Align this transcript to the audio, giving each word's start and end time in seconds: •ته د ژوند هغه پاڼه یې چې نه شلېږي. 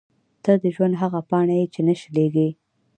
•ته 0.43 0.51
د 0.61 0.63
ژوند 0.75 0.99
هغه 1.01 1.19
پاڼه 1.29 1.55
یې 1.59 1.65
چې 1.73 1.79
نه 1.87 1.95
شلېږي. 2.01 2.49